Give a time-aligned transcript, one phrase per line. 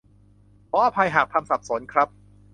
[0.69, 2.07] ขออภัยหากทำสับสนครับ